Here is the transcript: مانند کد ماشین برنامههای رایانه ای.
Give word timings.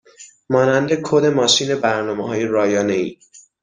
مانند 0.49 0.91
کد 1.03 1.25
ماشین 1.25 1.75
برنامههای 1.75 2.43
رایانه 2.45 2.93
ای. 2.93 3.17